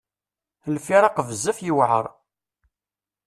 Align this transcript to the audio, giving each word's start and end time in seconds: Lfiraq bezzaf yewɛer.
Lfiraq 0.73 1.17
bezzaf 1.27 1.57
yewɛer. 1.65 2.05